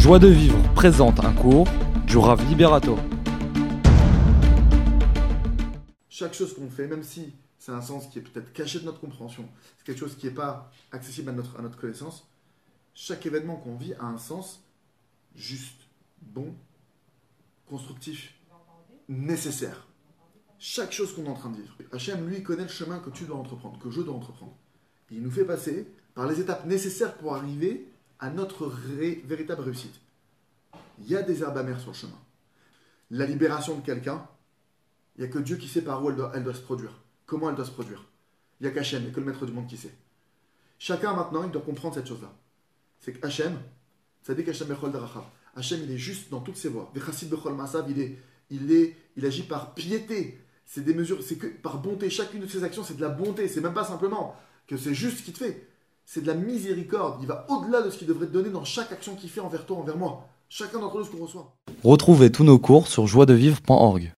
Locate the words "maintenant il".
41.14-41.50